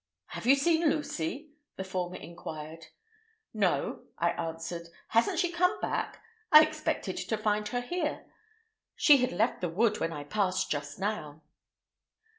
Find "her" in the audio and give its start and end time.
7.67-7.81